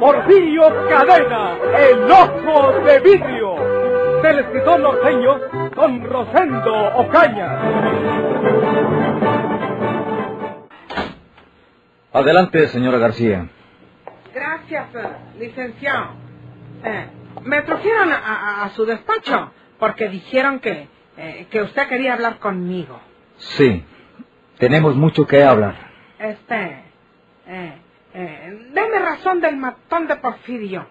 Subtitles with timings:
[0.00, 3.54] Porfirio Cadena, el ojo de vidrio,
[4.22, 5.38] del escritor norteño
[5.76, 7.58] Don Rosendo Ocaña.
[12.12, 13.46] Adelante, señora García.
[14.34, 16.06] Gracias, eh, licenciado.
[16.82, 17.06] Eh,
[17.42, 22.38] me trajeron a, a- a su despacho porque dijeron que, eh, que usted quería hablar
[22.38, 22.98] conmigo.
[23.36, 23.84] Sí,
[24.58, 25.74] tenemos mucho que hablar.
[26.18, 26.84] Este,
[27.46, 27.72] eh,
[28.14, 30.86] eh, deme razón del matón de Porfirio.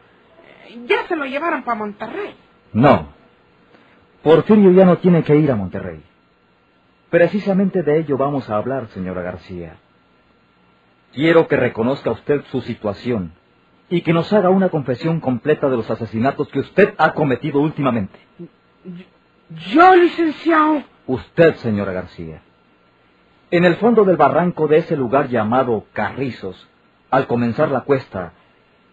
[0.85, 2.35] Ya se lo llevaron para Monterrey.
[2.73, 3.09] No,
[4.23, 6.03] Porfirio ya no tiene que ir a Monterrey.
[7.09, 9.77] Precisamente de ello vamos a hablar, señora García.
[11.13, 13.33] Quiero que reconozca usted su situación
[13.89, 18.19] y que nos haga una confesión completa de los asesinatos que usted ha cometido últimamente.
[19.71, 20.83] Yo, licenciado.
[21.07, 22.43] Usted, señora García.
[23.49, 26.69] En el fondo del barranco de ese lugar llamado Carrizos,
[27.09, 28.33] al comenzar la cuesta,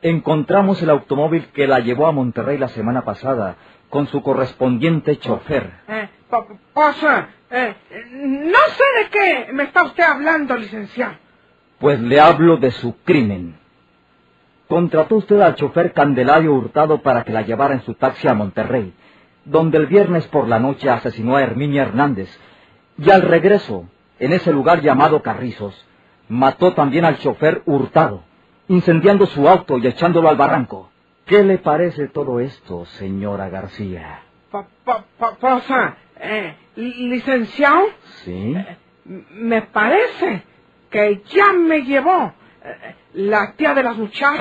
[0.02, 3.56] encontramos el automóvil que la llevó a Monterrey la semana pasada
[3.90, 5.72] con su correspondiente chofer.
[5.88, 6.08] Eh,
[7.50, 11.14] eh, eh, no sé de qué me está usted hablando, licenciado.
[11.78, 13.56] Pues le hablo de su crimen.
[14.68, 18.92] Contrató usted al chofer Candelario Hurtado para que la llevara en su taxi a Monterrey,
[19.44, 22.28] donde el viernes por la noche asesinó a Herminia Hernández,
[22.98, 25.86] y al regreso, en ese lugar llamado Carrizos,
[26.28, 28.22] mató también al chofer Hurtado,
[28.68, 30.90] incendiando su auto y echándolo al barranco.
[31.24, 34.20] ¿Qué le parece todo esto, señora García?
[34.50, 35.64] Po- po- po- pues,
[36.20, 37.82] eh, licenciado,
[38.24, 38.54] ¿Sí?
[39.06, 40.42] m- me parece
[40.90, 42.32] que ya me llevó
[42.64, 44.38] eh, la tía de las muchachas.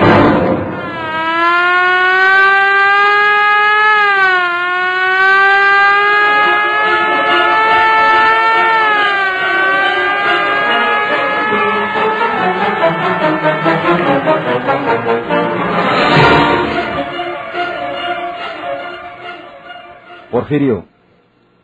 [20.46, 20.84] Porfirio,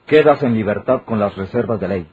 [0.06, 2.06] quedas en libertad con las reservas de ley.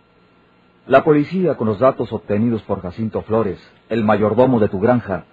[0.86, 3.60] La policía, con los datos obtenidos por Jacinto Flores,
[3.90, 5.24] el mayordomo de tu granja,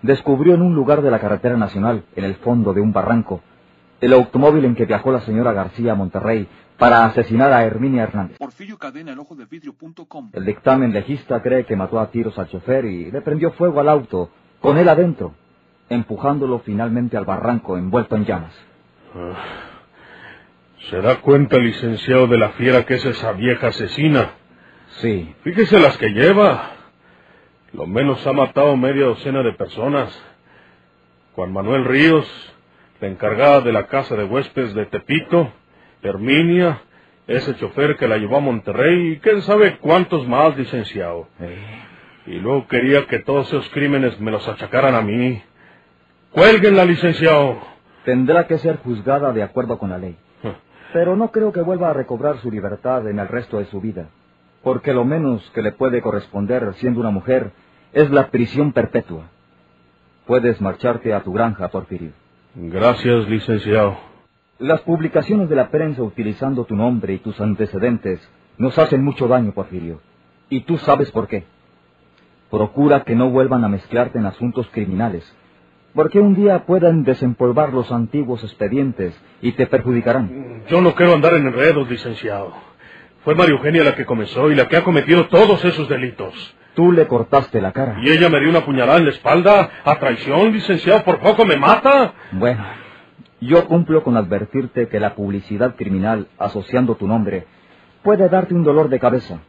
[0.00, 3.42] descubrió en un lugar de la carretera nacional, en el fondo de un barranco,
[4.00, 6.48] el automóvil en que viajó la señora García a Monterrey
[6.78, 8.38] para asesinar a Herminia Hernández.
[8.38, 10.30] Porfirio Cadena, el ojo de vidrio.com.
[10.32, 13.88] El dictamen legista cree que mató a tiros al chofer y le prendió fuego al
[13.90, 14.30] auto,
[14.62, 15.34] con él adentro,
[15.90, 18.54] empujándolo finalmente al barranco envuelto en llamas.
[20.88, 24.30] ¿Se da cuenta, licenciado, de la fiera que es esa vieja asesina?
[25.00, 26.70] Sí, Fíjese las que lleva.
[27.72, 30.10] Lo menos ha matado media docena de personas.
[31.34, 32.26] Juan Manuel Ríos,
[33.00, 35.52] la encargada de la casa de huéspedes de Tepito,
[36.02, 36.82] Herminia,
[37.26, 41.28] ese chofer que la llevó a Monterrey y quién sabe cuántos más, licenciado.
[42.26, 45.40] Y luego quería que todos esos crímenes me los achacaran a mí.
[46.32, 47.60] Cuélguenla, licenciado.
[48.04, 50.16] tendrá que ser juzgada de acuerdo con la ley.
[50.92, 54.08] Pero no creo que vuelva a recobrar su libertad en el resto de su vida,
[54.62, 57.52] porque lo menos que le puede corresponder siendo una mujer
[57.92, 59.24] es la prisión perpetua.
[60.26, 62.12] Puedes marcharte a tu granja, Porfirio.
[62.54, 63.96] Gracias, licenciado.
[64.58, 68.20] Las publicaciones de la prensa utilizando tu nombre y tus antecedentes
[68.58, 70.00] nos hacen mucho daño, Porfirio.
[70.48, 71.44] Y tú sabes por qué.
[72.50, 75.24] Procura que no vuelvan a mezclarte en asuntos criminales,
[75.94, 80.64] porque un día pueden desempolvar los antiguos expedientes y te perjudicarán.
[80.68, 82.52] Yo no quiero andar en enredos, licenciado.
[83.24, 86.56] Fue María Eugenia la que comenzó y la que ha cometido todos esos delitos.
[86.74, 87.98] Tú le cortaste la cara.
[88.02, 89.70] Y ella me dio una puñalada en la espalda.
[89.84, 92.14] A traición, licenciado, por poco me mata.
[92.32, 92.64] Bueno,
[93.40, 97.46] yo cumplo con advertirte que la publicidad criminal asociando tu nombre
[98.02, 99.40] puede darte un dolor de cabeza.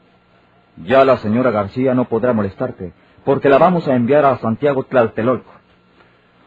[0.83, 5.51] Ya la señora García no podrá molestarte, porque la vamos a enviar a Santiago Tlaltelolco.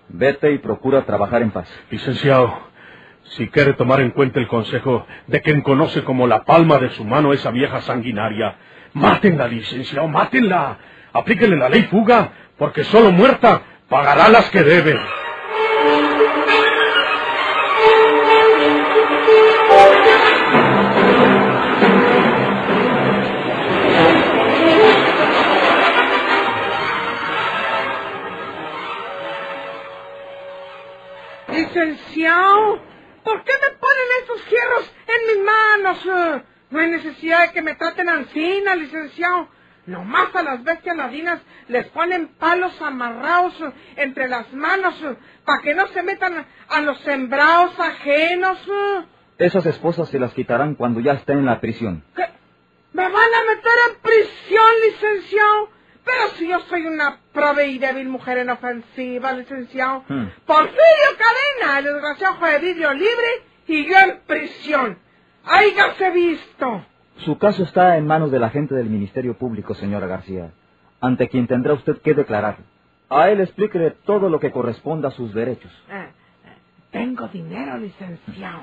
[0.08, 1.68] Vete y procura trabajar en paz.
[1.90, 2.52] Licenciado,
[3.36, 7.04] si quiere tomar en cuenta el consejo de quien conoce como la palma de su
[7.04, 8.56] mano esa vieja sanguinaria,
[8.92, 10.78] mátenla, licenciado, mátenla.
[11.12, 14.98] Aplíquenle la ley fuga, porque solo muerta pagará las que debe.
[38.44, 39.49] Ansina, licenciado.
[39.87, 44.94] Nomás a las bestias ladinas les ponen palos amarrados eh, entre las manos
[45.44, 48.58] para que no se metan a los sembrados ajenos.
[48.67, 49.05] eh.
[49.37, 52.02] Esas esposas se las quitarán cuando ya estén en la prisión.
[52.17, 52.25] ¿Qué?
[52.94, 55.69] ¿Me van a meter en prisión, licenciado?
[56.02, 60.05] Pero si yo soy una prove y débil mujer inofensiva, licenciado.
[60.08, 60.29] Hmm.
[60.47, 64.99] Porfirio Cadena, el desgraciado juez de libre y yo en prisión.
[65.44, 66.87] Háigase visto.
[67.19, 70.52] Su caso está en manos del agente del Ministerio Público, señora García,
[71.00, 72.58] ante quien tendrá usted que declarar.
[73.08, 75.72] A él explíquele todo lo que corresponda a sus derechos.
[75.88, 76.56] Eh, eh,
[76.90, 78.62] tengo dinero, licenciado.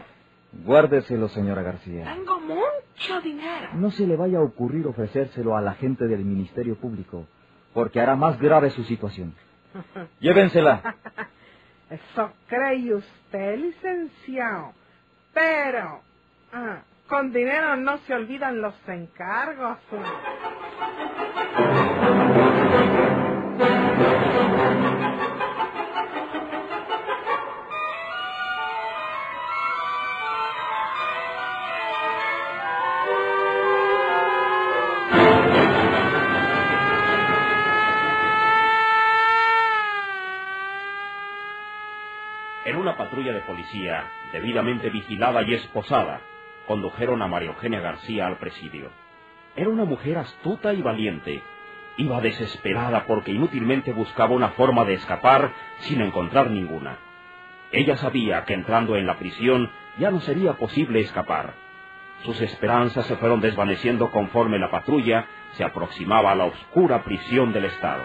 [0.51, 2.03] Guárdeselo, señora García.
[2.13, 3.69] Tengo mucho dinero.
[3.75, 7.25] No se le vaya a ocurrir ofrecérselo al agente del Ministerio Público,
[7.73, 9.33] porque hará más grave su situación.
[10.19, 10.95] Llévensela.
[11.89, 14.73] Eso cree usted, licenciado.
[15.33, 16.01] Pero,
[16.51, 16.81] ah,
[17.11, 19.77] con dinero no se olvidan los encargos.
[42.63, 46.21] En una patrulla de policía, debidamente vigilada y esposada,
[46.71, 48.91] condujeron a María Eugenia García al presidio.
[49.57, 51.43] Era una mujer astuta y valiente.
[51.97, 56.97] Iba desesperada porque inútilmente buscaba una forma de escapar sin encontrar ninguna.
[57.73, 59.69] Ella sabía que entrando en la prisión
[59.99, 61.55] ya no sería posible escapar.
[62.23, 65.25] Sus esperanzas se fueron desvaneciendo conforme la patrulla
[65.57, 68.03] se aproximaba a la oscura prisión del Estado.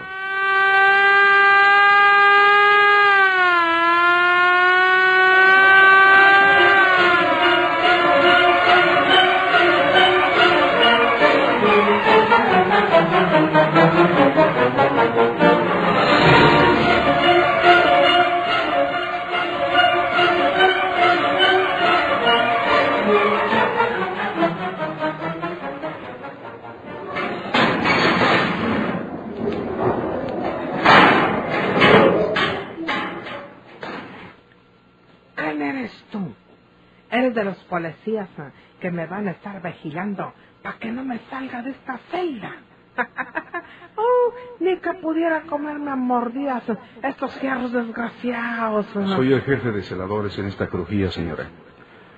[37.37, 38.49] De los policías ah,
[38.81, 42.51] que me van a estar vigilando para que no me salga de esta celda.
[43.95, 46.63] oh, ni que pudiera comerme a mordidas
[47.03, 48.87] estos fierros desgraciados.
[48.95, 49.15] ah.
[49.15, 51.45] Soy el jefe de celadores en esta crujía, señora.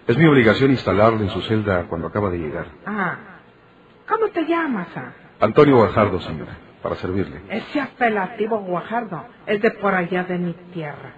[0.08, 2.66] Es mi obligación instalarle en su celda cuando acaba de llegar.
[2.86, 3.18] Ah,
[4.08, 4.88] ¿cómo te llamas?
[4.96, 5.12] ah?
[5.42, 7.42] Antonio Guajardo, señora, para servirle.
[7.50, 11.12] Ese apelativo Guajardo es de por allá de mi tierra.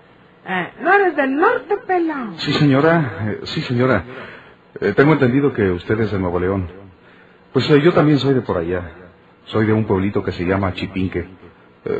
[0.45, 2.33] Eh, ¿No eres del norte, pelado?
[2.37, 3.11] Sí, señora.
[3.27, 4.03] eh, sí, señora.
[4.79, 6.69] Eh, tengo entendido que usted es de Nuevo León.
[7.53, 8.81] Pues yo también soy de por allá.
[9.45, 11.27] Soy de un pueblito que se llama Chipinque.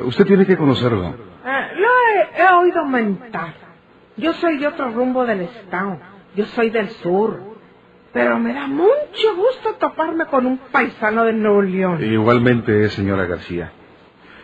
[0.06, 1.02] Usted tiene que conocerlo.
[1.04, 3.54] Lo he, he oído mentar.
[4.16, 6.00] Yo soy de otro rumbo del estado.
[6.36, 7.40] Yo soy del sur.
[8.14, 12.04] Pero me da mucho gusto toparme con un paisano de Nuevo León.
[12.04, 13.72] Igualmente, señora García.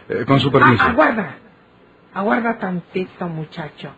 [0.09, 0.83] Eh, con su permiso.
[0.85, 1.35] Ah, aguarda.
[2.13, 3.91] Aguarda tantito, muchacho.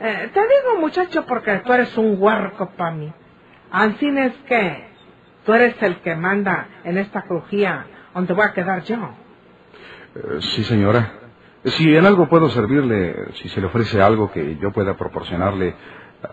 [0.00, 3.12] Eh, te digo muchacho porque tú eres un huarco para mí.
[3.70, 4.88] Así es que
[5.44, 8.96] tú eres el que manda en esta crujía donde voy a quedar yo.
[10.14, 11.12] Eh, sí, señora.
[11.64, 15.74] Si en algo puedo servirle, si se le ofrece algo que yo pueda proporcionarle,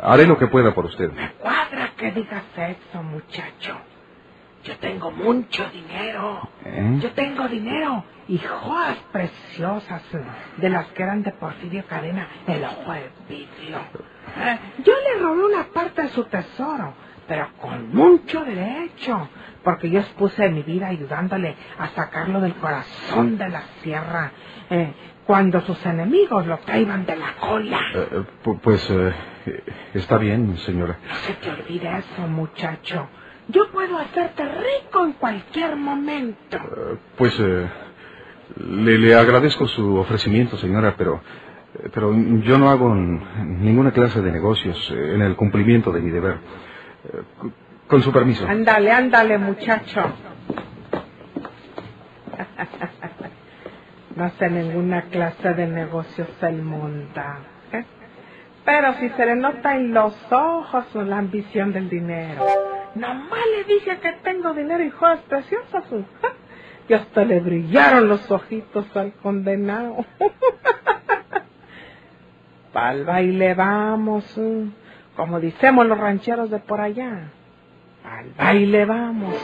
[0.01, 1.11] haré lo que pueda por usted.
[1.11, 3.75] Me cuadra que digas eso, muchacho.
[4.65, 6.49] Yo tengo mucho dinero.
[6.65, 6.99] ¿Eh?
[7.01, 10.17] Yo tengo dinero y joyas preciosas eh,
[10.57, 13.77] de las que eran de Porfirio Cadena, el ojo de vidrio.
[14.37, 16.93] Eh, yo le robé una parte de su tesoro,
[17.27, 19.29] pero con mucho derecho,
[19.63, 24.31] porque yo expuse mi vida ayudándole a sacarlo del corazón de la sierra,
[24.71, 24.93] eh,
[25.25, 27.79] cuando sus enemigos lo traían de la cola.
[27.93, 28.91] Eh, pu- pues
[29.93, 30.97] está bien, señora.
[31.07, 33.07] No se te olvide eso, muchacho.
[33.47, 36.57] Yo puedo hacerte rico en cualquier momento.
[36.57, 37.67] Eh, pues eh,
[38.57, 41.21] le, le agradezco su ofrecimiento, señora, pero,
[41.75, 46.11] eh, pero yo no hago ninguna clase de negocios eh, en el cumplimiento de mi
[46.11, 46.37] deber.
[47.87, 48.47] Con su permiso.
[48.47, 50.01] Ándale, ándale, muchacho.
[54.15, 57.39] No hace ninguna clase de negocios el monda.
[57.73, 57.83] ¿eh?
[58.63, 62.45] Pero si se le nota en los ojos la ambición del dinero.
[62.95, 65.83] Nomás le dije que tengo dinero y joyas preciosas.
[65.91, 66.05] ¿eh?
[66.87, 70.05] Y hasta le brillaron los ojitos al condenado.
[72.73, 74.67] Pal baile vamos, ¿eh?
[75.15, 77.31] como decimos los rancheros de por allá.
[78.03, 79.35] Al baile vamos.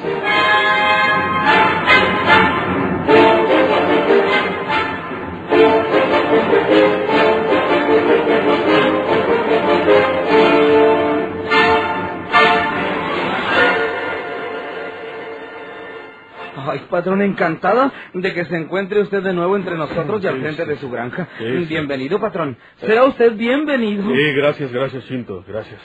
[16.69, 20.65] Ay, patrón, encantada de que se encuentre usted de nuevo entre nosotros y al frente
[20.65, 21.27] de su granja.
[21.37, 21.65] Sí, sí.
[21.65, 22.57] Bienvenido, patrón.
[22.77, 24.03] Será usted bienvenido.
[24.03, 25.79] Sí, gracias, gracias, Chinto, gracias.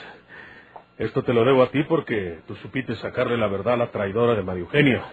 [0.97, 4.35] Esto te lo debo a ti porque tú supiste sacarle la verdad a la traidora
[4.35, 5.03] de María Eugenia.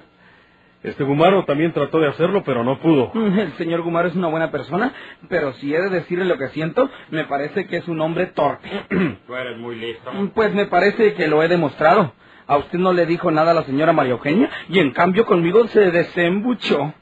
[0.82, 3.10] Este Gumaro también trató de hacerlo, pero no pudo.
[3.14, 4.92] El señor Gumaro es una buena persona,
[5.28, 8.68] pero si he de decirle lo que siento, me parece que es un hombre torpe.
[9.26, 10.10] Tú eres muy listo.
[10.34, 12.12] Pues me parece que lo he demostrado.
[12.46, 15.66] A usted no le dijo nada a la señora María Eugenia y en cambio conmigo
[15.68, 16.92] se desembuchó.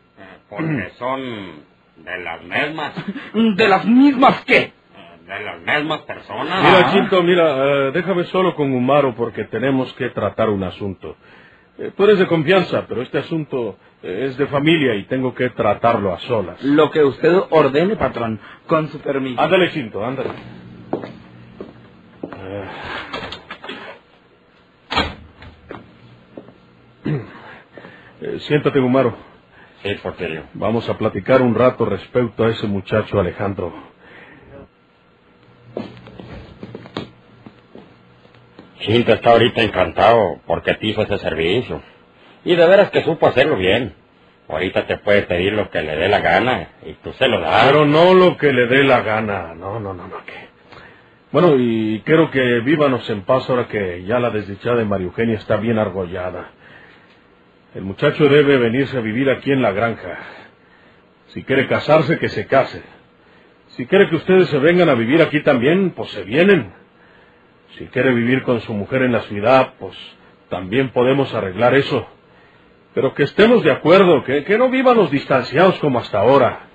[0.49, 1.21] Porque son
[1.97, 2.93] de las mismas,
[3.57, 4.73] ¿De las mismas qué?
[5.27, 6.63] de las mismas personas.
[6.63, 11.17] Mira, Chinto, mira, eh, déjame solo con Gumaro porque tenemos que tratar un asunto.
[11.79, 15.49] Eh, tú eres de confianza, pero este asunto eh, es de familia y tengo que
[15.51, 16.63] tratarlo a solas.
[16.63, 19.41] Lo que usted ordene, patrón, con su permiso.
[19.41, 20.31] Ándale, Chinto, ándale.
[28.33, 29.15] Eh, siéntate, Gumaro.
[29.83, 30.45] Sí, Porfirio.
[30.55, 33.73] Vamos a platicar un rato respecto a ese muchacho Alejandro.
[38.81, 41.83] Chinto está ahorita encantado porque te hizo ese servicio.
[42.45, 43.95] Y de veras que supo hacerlo bien.
[44.49, 47.67] Ahorita te puede pedir lo que le dé la gana y tú se lo das.
[47.67, 49.55] Pero no lo que le dé la gana.
[49.55, 50.17] No, no, no, no.
[50.27, 50.49] ¿qué?
[51.31, 55.37] Bueno, y quiero que vívanos en paz ahora que ya la desdichada de María Eugenia
[55.37, 56.51] está bien argollada.
[57.75, 60.19] El muchacho debe venirse a vivir aquí en la granja.
[61.29, 62.83] Si quiere casarse, que se case.
[63.69, 66.75] Si quiere que ustedes se vengan a vivir aquí también, pues se vienen.
[67.79, 69.97] Si quiere vivir con su mujer en la ciudad, pues
[70.51, 72.07] también podemos arreglar eso.
[72.93, 76.69] Pero que estemos de acuerdo, que, que no vivamos distanciados como hasta ahora.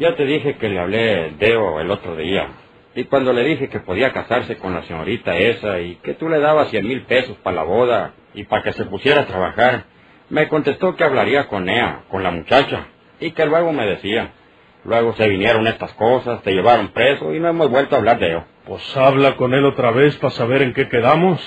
[0.00, 2.48] Ya te dije que le hablé Deo el otro día.
[2.96, 6.40] Y cuando le dije que podía casarse con la señorita esa y que tú le
[6.40, 9.93] dabas cien mil pesos para la boda y para que se pusiera a trabajar,
[10.30, 12.86] me contestó que hablaría con ella, con la muchacha,
[13.20, 14.32] y que luego me decía.
[14.84, 18.28] Luego se vinieron estas cosas, te llevaron preso y no hemos vuelto a hablar de
[18.28, 18.44] ello.
[18.66, 21.40] Pues habla con él otra vez para saber en qué quedamos.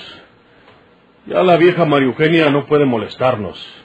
[1.26, 3.84] Ya la vieja María Eugenia no puede molestarnos.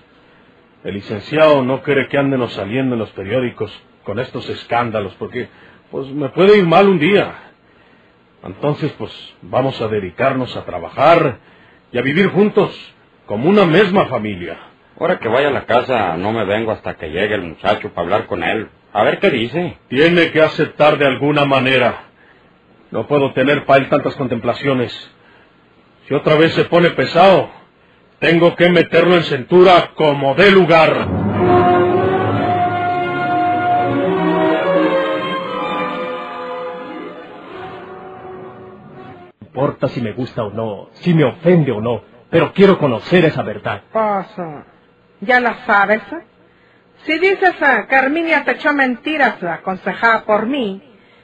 [0.84, 3.72] El licenciado no quiere que andemos saliendo en los periódicos
[4.04, 5.50] con estos escándalos, porque
[5.92, 7.36] pues me puede ir mal un día.
[8.44, 11.38] Entonces, pues vamos a dedicarnos a trabajar
[11.92, 12.76] y a vivir juntos,
[13.28, 14.58] como una misma familia.
[15.04, 18.06] Ahora que vaya a la casa no me vengo hasta que llegue el muchacho para
[18.06, 18.70] hablar con él.
[18.94, 19.78] A ver qué dice.
[19.90, 22.04] Tiene que aceptar de alguna manera.
[22.90, 24.94] No puedo tener para él tantas contemplaciones.
[26.08, 27.50] Si otra vez se pone pesado,
[28.20, 31.06] tengo que meterlo en cintura como de lugar.
[39.36, 43.26] No importa si me gusta o no, si me ofende o no, pero quiero conocer
[43.26, 43.82] esa verdad.
[43.94, 44.73] Eh,
[45.26, 46.02] ya la sabes.
[47.06, 47.56] Si dices
[47.90, 50.82] que Herminia te echó mentiras aconsejada por mí,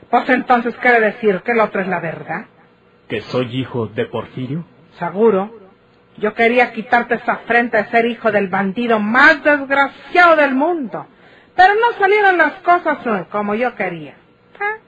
[0.09, 2.45] pues entonces quiere decir que el otro es la verdad.
[3.07, 4.65] ¿Que soy hijo de Porfirio?
[4.97, 5.57] Seguro.
[6.17, 11.07] Yo quería quitarte esa frente de ser hijo del bandido más desgraciado del mundo.
[11.55, 14.11] Pero no salieron las cosas eh, como yo quería.
[14.11, 14.81] ¿Eh?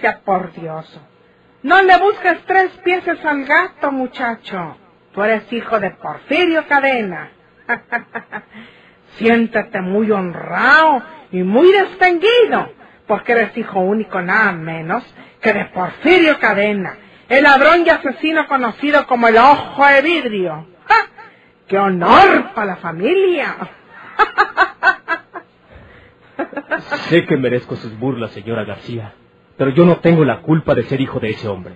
[0.00, 1.00] Sea por Dios.
[1.62, 4.76] No le busques tres piezas al gato, muchacho.
[5.12, 7.30] Tú eres hijo de Porfirio Cadena.
[9.18, 12.70] Siéntete muy honrado y muy distinguido,
[13.06, 15.04] porque eres hijo único nada menos
[15.40, 16.96] que de Porfirio Cadena,
[17.28, 20.66] el ladrón y asesino conocido como el Ojo de Vidrio.
[21.66, 23.54] ¡Qué honor para la familia!
[27.08, 29.12] Sé que merezco sus burlas, señora García,
[29.56, 31.74] pero yo no tengo la culpa de ser hijo de ese hombre.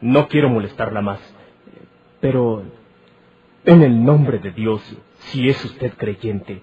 [0.00, 1.20] No quiero molestarla más.
[2.20, 2.64] Pero,
[3.64, 4.82] en el nombre de Dios,
[5.18, 6.62] si es usted creyente,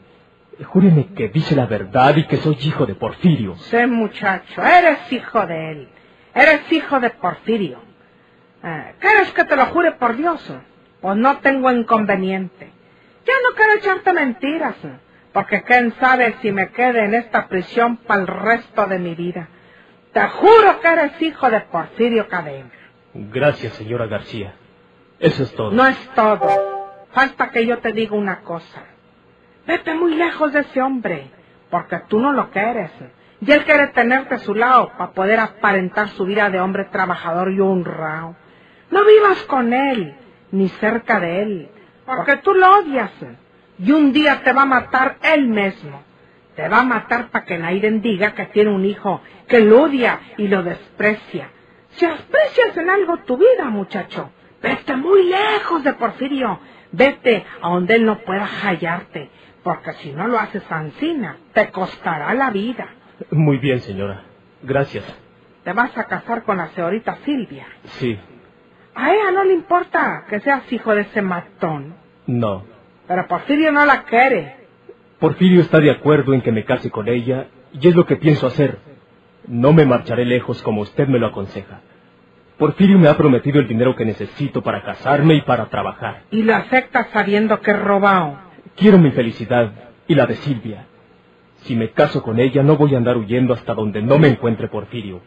[0.65, 3.55] júreme que dice la verdad y que soy hijo de Porfirio.
[3.57, 5.89] Sí, muchacho, eres hijo de él.
[6.35, 7.79] Eres hijo de Porfirio.
[8.63, 10.51] Eh, ¿Quieres que te lo jure por Dios?
[11.01, 12.71] Pues no tengo inconveniente.
[13.25, 14.75] Ya no quiero echarte mentiras,
[15.31, 19.47] porque quién sabe si me quede en esta prisión para el resto de mi vida.
[20.11, 22.71] Te juro que eres hijo de Porfirio Cadena.
[23.13, 24.55] Gracias, señora García.
[25.19, 25.71] Eso es todo.
[25.71, 26.68] No es todo.
[27.11, 28.83] Falta que yo te diga una cosa.
[29.65, 31.29] Vete muy lejos de ese hombre,
[31.69, 32.91] porque tú no lo quieres.
[33.41, 37.51] Y él quiere tenerte a su lado para poder aparentar su vida de hombre trabajador
[37.51, 38.35] y honrado.
[38.91, 40.15] No vivas con él,
[40.51, 41.69] ni cerca de él.
[42.05, 43.11] Porque tú lo odias.
[43.77, 46.03] Y un día te va a matar él mismo.
[46.55, 50.19] Te va a matar para que Naiden diga que tiene un hijo que lo odia
[50.37, 51.49] y lo desprecia.
[51.91, 56.59] Si aprecias en algo tu vida, muchacho, vete muy lejos de Porfirio.
[56.91, 59.29] Vete a donde él no pueda hallarte.
[59.63, 62.87] Porque si no lo haces ansina, te costará la vida.
[63.31, 64.23] Muy bien, señora.
[64.63, 65.03] Gracias.
[65.63, 67.67] Te vas a casar con la señorita Silvia.
[67.83, 68.17] Sí.
[68.95, 71.95] A ella no le importa que seas hijo de ese matón.
[72.25, 72.63] No.
[73.07, 74.55] Pero Porfirio no la quiere.
[75.19, 78.47] Porfirio está de acuerdo en que me case con ella y es lo que pienso
[78.47, 78.79] hacer.
[79.47, 81.81] No me marcharé lejos como usted me lo aconseja.
[82.59, 86.23] Porfirio me ha prometido el dinero que necesito para casarme y para trabajar.
[86.29, 88.37] Y lo aceptas sabiendo que es robado.
[88.75, 89.71] Quiero mi felicidad
[90.09, 90.85] y la de Silvia.
[91.61, 94.67] Si me caso con ella no voy a andar huyendo hasta donde no me encuentre
[94.67, 95.21] Porfirio.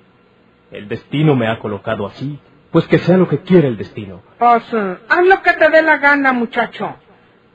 [0.71, 2.39] El destino me ha colocado así,
[2.71, 4.21] pues que sea lo que quiera el destino.
[4.39, 6.97] Pues haz lo que te dé la gana, muchacho.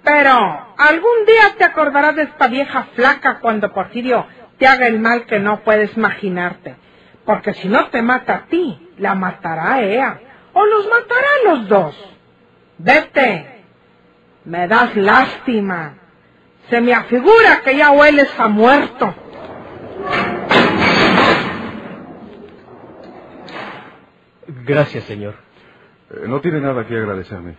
[0.03, 0.31] Pero
[0.77, 4.25] algún día te acordarás de esta vieja flaca cuando Porfirio
[4.57, 6.75] te haga el mal que no puedes imaginarte.
[7.25, 10.19] Porque si no te mata a ti, la matará a ella.
[10.53, 12.15] O los matará a los dos.
[12.77, 13.63] Vete.
[14.45, 15.95] Me das lástima.
[16.69, 19.13] Se me afigura que ya hueles a muerto.
[24.65, 25.35] Gracias, señor.
[26.09, 27.55] Eh, no tiene nada que agradecerme.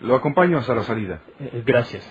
[0.00, 1.20] Lo acompaño hasta la salida.
[1.40, 2.10] Eh, gracias.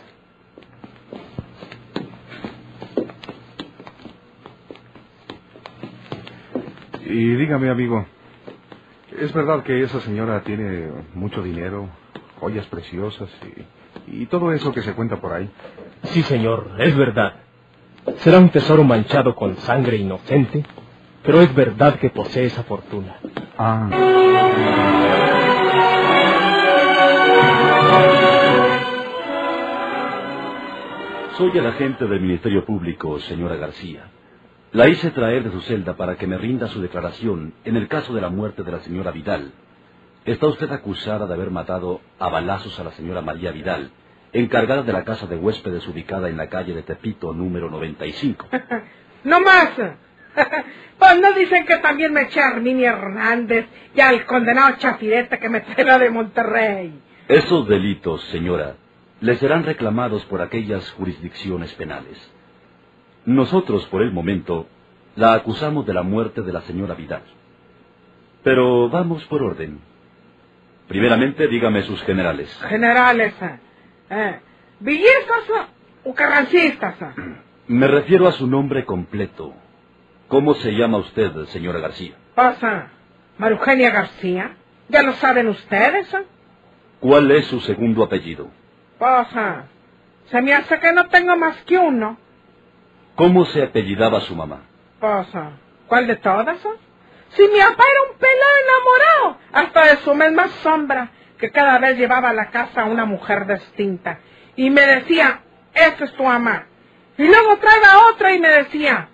[7.06, 8.08] Y dígame, amigo,
[9.20, 11.90] ¿es verdad que esa señora tiene mucho dinero,
[12.40, 13.30] joyas preciosas
[14.08, 15.50] y, y todo eso que se cuenta por ahí?
[16.04, 17.34] Sí, señor, es verdad.
[18.18, 20.66] Será un tesoro manchado con sangre inocente,
[21.24, 23.18] pero es verdad que posee esa fortuna.
[23.58, 23.90] Ah.
[31.38, 34.06] Soy el agente del Ministerio Público, señora García.
[34.74, 38.12] La hice traer de su celda para que me rinda su declaración en el caso
[38.12, 39.52] de la muerte de la señora Vidal.
[40.26, 43.92] Está usted acusada de haber matado a balazos a la señora María Vidal,
[44.32, 48.48] encargada de la casa de huéspedes ubicada en la calle de Tepito, número 95.
[49.26, 49.70] ¡No más!
[50.98, 55.50] Pues no dicen que también me eché a Arminio Hernández y al condenado Chafirete que
[55.50, 57.00] me trae de Monterrey.
[57.28, 58.76] Esos delitos, señora,
[59.20, 62.33] le serán reclamados por aquellas jurisdicciones penales.
[63.26, 64.68] Nosotros, por el momento,
[65.16, 67.24] la acusamos de la muerte de la señora Vidal.
[68.44, 69.80] Pero vamos por orden.
[70.88, 72.54] Primeramente, dígame sus generales.
[72.68, 73.60] Generales, eh,
[74.10, 74.40] eh,
[74.80, 75.68] villistas
[76.04, 76.96] o carrancistas.
[77.68, 79.54] Me refiero a su nombre completo.
[80.28, 82.16] ¿Cómo se llama usted, señora García?
[82.36, 82.90] Pasa,
[83.38, 84.56] María Eugenia García.
[84.90, 86.14] Ya lo saben ustedes.
[86.14, 86.26] eh.
[87.00, 88.50] ¿Cuál es su segundo apellido?
[89.00, 89.66] Pasa,
[90.26, 92.18] se me hace que no tengo más que uno.
[93.16, 94.62] ¿Cómo se apellidaba su mamá?
[95.00, 95.52] Pasa,
[95.88, 96.58] ¿cuál de todas?
[97.30, 101.98] Si mi papá era un pelado enamorado, hasta de su misma sombra, que cada vez
[101.98, 104.20] llevaba a la casa a una mujer distinta.
[104.56, 105.42] Y me decía,
[105.74, 106.66] esa es tu mamá.
[107.18, 109.10] Y luego traiga otra y me decía,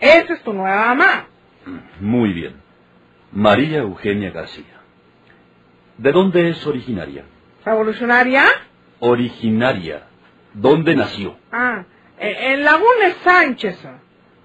[0.00, 1.26] esa es tu nueva mamá.
[2.00, 2.60] Muy bien.
[3.32, 4.80] María Eugenia García.
[5.98, 7.24] ¿De dónde es originaria?
[7.64, 8.44] ¿Revolucionaria?
[9.00, 10.04] Originaria.
[10.54, 11.36] ¿Dónde nació?
[11.52, 11.84] Ah,
[12.18, 13.78] en Laguna Sánchez.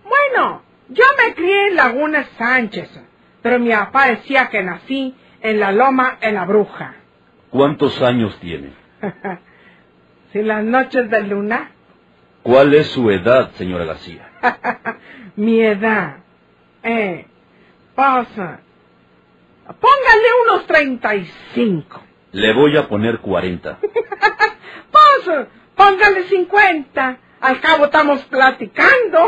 [0.04, 2.90] Bueno, yo me crié en Laguna Sánchez,
[3.42, 6.96] pero mi papá decía que nací en la loma en la bruja.
[7.50, 8.74] ¿Cuántos años tiene?
[10.32, 11.70] si las noches de luna,
[12.44, 14.30] ¿Cuál es su edad, señora García?
[15.38, 16.18] mi edad,
[16.84, 17.26] eh,
[17.96, 18.60] pasa,
[19.66, 22.02] póngale unos treinta y cinco.
[22.34, 23.80] Le voy a poner 40.
[24.92, 27.18] Pues, póngale 50.
[27.44, 29.20] Al cabo estamos platicando.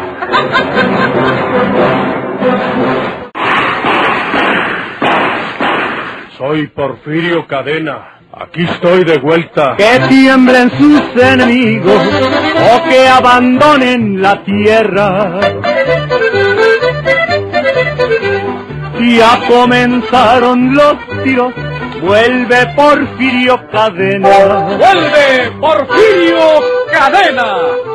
[6.38, 8.20] Soy Porfirio Cadena.
[8.32, 9.76] Aquí estoy de vuelta.
[9.78, 12.02] que tiemblen sus enemigos
[12.74, 15.42] o que abandonen la tierra.
[18.98, 21.54] Ya comenzaron los tiros,
[22.02, 24.30] vuelve Porfirio Cadena.
[24.78, 27.95] ¡Vuelve Porfirio Cadena!